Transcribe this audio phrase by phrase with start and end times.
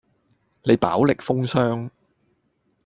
[0.63, 1.91] 你飽歷風霜